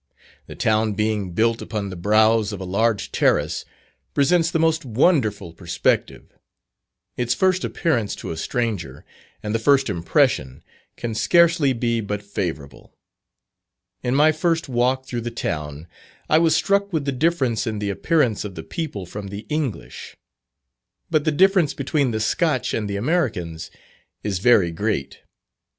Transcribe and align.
The 0.47 0.55
town 0.55 0.93
being 0.93 1.33
built 1.33 1.61
upon 1.61 1.91
the 1.91 1.95
brows 1.95 2.51
of 2.51 2.59
a 2.59 2.63
large 2.65 3.11
terrace, 3.11 3.65
presents 4.15 4.49
the 4.49 4.57
most 4.57 4.83
wonderful 4.83 5.53
perspective. 5.53 6.35
Its 7.17 7.35
first 7.35 7.63
appearance 7.63 8.15
to 8.15 8.31
a 8.31 8.35
stranger, 8.35 9.05
and 9.43 9.53
the 9.53 9.59
first 9.59 9.91
impression, 9.91 10.63
can 10.97 11.13
scarcely 11.13 11.71
be 11.71 12.01
but 12.01 12.23
favourable. 12.23 12.95
In 14.01 14.15
my 14.15 14.31
first 14.31 14.67
walk 14.67 15.05
through 15.05 15.21
the 15.21 15.29
town, 15.29 15.85
I 16.27 16.39
was 16.39 16.55
struck 16.55 16.91
with 16.91 17.05
the 17.05 17.11
difference 17.11 17.67
in 17.67 17.77
the 17.77 17.91
appearance 17.91 18.43
of 18.43 18.55
the 18.55 18.63
people 18.63 19.05
from 19.05 19.27
the 19.27 19.45
English. 19.49 20.17
But 21.11 21.25
the 21.25 21.31
difference 21.31 21.75
between 21.75 22.09
the 22.09 22.19
Scotch 22.19 22.73
and 22.73 22.89
the 22.89 22.95
Americans, 22.97 23.69
is 24.23 24.39
very 24.39 24.71
great. 24.71 25.19